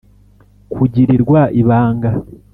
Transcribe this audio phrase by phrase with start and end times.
[0.73, 2.09] kugirirwa ibanga